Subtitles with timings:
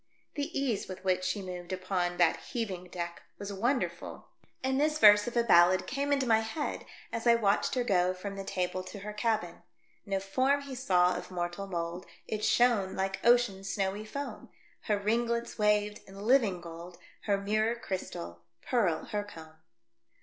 [0.33, 4.29] The ease with which she moved upon that heaving deck was wonderful,
[4.63, 5.07] and this I AM SHOWN A PRESENT FOR .MARGARETIIA.
[5.11, 8.35] T29 verse of a ballad cams into my head as I watched her go from
[8.35, 9.55] the table to her cabin
[10.07, 14.49] —•'No form he saw of mortal mould, It shone like ocean's snowy foam;
[14.85, 19.53] Her ringlets waved in living gold, Her mirror crj'stal, pearl her comb."